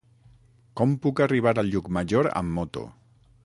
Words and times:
Com 0.79 0.95
puc 1.03 1.21
arribar 1.25 1.53
a 1.63 1.67
Llucmajor 1.69 2.33
amb 2.43 2.53
moto? 2.59 2.89